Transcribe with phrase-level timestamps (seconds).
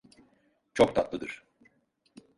[0.73, 1.43] Çok tatlıdır.